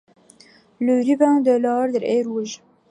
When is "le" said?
0.79-1.03